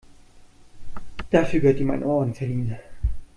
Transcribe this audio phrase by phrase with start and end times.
[1.29, 2.75] Dafür gehört ihm ein Orden verliehen.